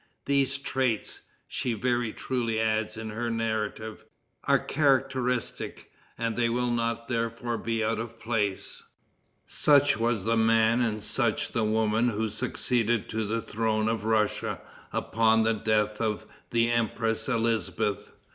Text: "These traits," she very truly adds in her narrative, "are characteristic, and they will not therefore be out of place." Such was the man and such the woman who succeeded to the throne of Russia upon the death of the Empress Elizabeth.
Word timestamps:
"These 0.25 0.57
traits," 0.57 1.21
she 1.47 1.73
very 1.75 2.11
truly 2.11 2.59
adds 2.59 2.97
in 2.97 3.11
her 3.11 3.29
narrative, 3.29 4.03
"are 4.45 4.57
characteristic, 4.57 5.91
and 6.17 6.35
they 6.35 6.49
will 6.49 6.71
not 6.71 7.07
therefore 7.07 7.59
be 7.59 7.83
out 7.83 7.99
of 7.99 8.19
place." 8.19 8.81
Such 9.45 9.97
was 9.99 10.23
the 10.23 10.35
man 10.35 10.81
and 10.81 11.03
such 11.03 11.51
the 11.51 11.63
woman 11.65 12.09
who 12.09 12.29
succeeded 12.29 13.09
to 13.09 13.23
the 13.25 13.41
throne 13.43 13.87
of 13.87 14.03
Russia 14.03 14.59
upon 14.91 15.43
the 15.43 15.53
death 15.53 16.01
of 16.01 16.25
the 16.49 16.71
Empress 16.71 17.27
Elizabeth. 17.27 18.11